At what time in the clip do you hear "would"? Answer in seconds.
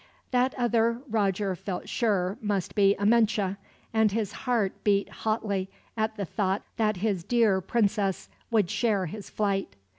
8.49-8.71